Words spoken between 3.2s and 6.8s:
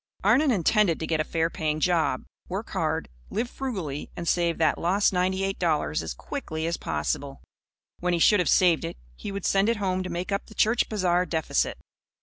live frugally and save that lost ninety eight dollars as quickly as